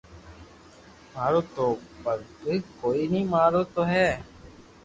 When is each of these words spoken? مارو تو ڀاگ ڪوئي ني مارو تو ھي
مارو 1.13 1.41
تو 1.55 1.65
ڀاگ 2.03 2.61
ڪوئي 2.79 3.03
ني 3.13 3.21
مارو 3.33 3.61
تو 3.73 3.81
ھي 3.91 4.07